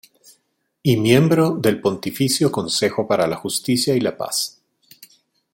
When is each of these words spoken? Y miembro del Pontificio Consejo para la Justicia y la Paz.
Y 0.81 0.97
miembro 0.97 1.51
del 1.57 1.79
Pontificio 1.79 2.51
Consejo 2.51 3.07
para 3.07 3.27
la 3.27 3.35
Justicia 3.35 3.93
y 3.93 3.99
la 3.99 4.17
Paz. 4.17 4.59